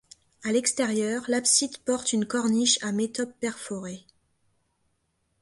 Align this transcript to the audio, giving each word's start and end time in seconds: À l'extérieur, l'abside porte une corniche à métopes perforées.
À 0.43 0.51
l'extérieur, 0.51 1.25
l'abside 1.27 1.77
porte 1.77 2.11
une 2.11 2.25
corniche 2.25 2.79
à 2.83 2.91
métopes 2.91 3.37
perforées. 3.39 4.03